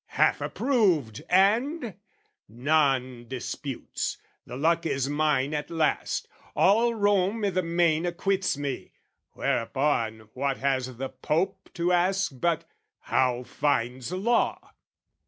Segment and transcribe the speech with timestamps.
[0.17, 1.93] Half approved: And,
[2.49, 8.93] none disputes, the luck is mine at last, All Rome, i' the main, acquits me:
[9.33, 12.65] whereupon What has the Pope to ask but
[13.01, 14.71] "How finds Law?"